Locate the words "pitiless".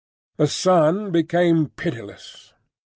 1.69-2.53